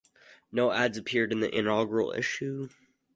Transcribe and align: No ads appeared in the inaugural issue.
No 0.51 0.71
ads 0.71 0.97
appeared 0.97 1.31
in 1.31 1.41
the 1.41 1.55
inaugural 1.55 2.11
issue. 2.13 2.69